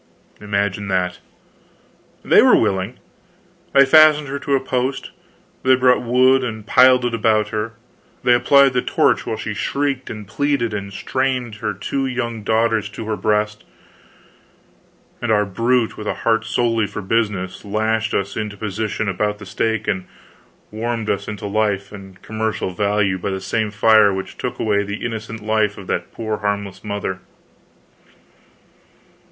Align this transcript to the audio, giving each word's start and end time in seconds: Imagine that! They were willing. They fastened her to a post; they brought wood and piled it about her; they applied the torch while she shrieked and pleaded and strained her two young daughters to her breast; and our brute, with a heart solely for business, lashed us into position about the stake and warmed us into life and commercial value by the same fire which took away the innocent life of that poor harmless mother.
Imagine 0.39 0.87
that! 0.87 1.19
They 2.25 2.41
were 2.41 2.55
willing. 2.57 2.97
They 3.73 3.85
fastened 3.85 4.29
her 4.29 4.39
to 4.39 4.55
a 4.55 4.59
post; 4.59 5.11
they 5.61 5.75
brought 5.75 6.01
wood 6.01 6.43
and 6.43 6.65
piled 6.65 7.05
it 7.05 7.13
about 7.13 7.49
her; 7.49 7.73
they 8.23 8.33
applied 8.33 8.73
the 8.73 8.81
torch 8.81 9.27
while 9.27 9.37
she 9.37 9.53
shrieked 9.53 10.09
and 10.09 10.27
pleaded 10.27 10.73
and 10.73 10.91
strained 10.91 11.57
her 11.57 11.75
two 11.75 12.07
young 12.07 12.41
daughters 12.41 12.89
to 12.89 13.05
her 13.05 13.15
breast; 13.15 13.63
and 15.21 15.31
our 15.31 15.45
brute, 15.45 15.97
with 15.97 16.07
a 16.07 16.15
heart 16.25 16.45
solely 16.45 16.87
for 16.87 17.03
business, 17.03 17.63
lashed 17.63 18.15
us 18.15 18.35
into 18.35 18.57
position 18.57 19.07
about 19.07 19.37
the 19.37 19.45
stake 19.45 19.87
and 19.87 20.07
warmed 20.71 21.11
us 21.11 21.27
into 21.27 21.45
life 21.45 21.91
and 21.91 22.23
commercial 22.23 22.71
value 22.71 23.19
by 23.19 23.29
the 23.29 23.39
same 23.39 23.69
fire 23.69 24.11
which 24.11 24.35
took 24.39 24.57
away 24.59 24.81
the 24.81 25.05
innocent 25.05 25.43
life 25.45 25.77
of 25.77 25.85
that 25.85 26.11
poor 26.11 26.37
harmless 26.37 26.83
mother. 26.83 27.19